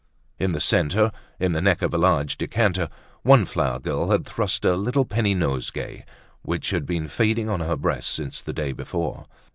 In 0.39 0.53
the 0.53 0.59
centre, 0.59 1.11
in 1.39 1.51
the 1.51 1.61
neck 1.61 1.83
of 1.83 1.93
a 1.93 1.97
large 1.99 2.35
decanter, 2.39 2.89
one 3.21 3.45
flower 3.45 3.77
girl 3.79 4.09
had 4.09 4.25
thrust 4.25 4.65
a 4.65 4.75
little 4.75 5.05
penny 5.05 5.35
nosegay 5.35 6.05
which 6.41 6.71
had 6.71 6.87
been 6.87 7.07
fading 7.07 7.47
on 7.47 7.59
her 7.59 7.75
breast 7.77 8.09
since 8.09 8.41
the 8.41 8.51
day 8.51 8.71
before. 8.71 9.27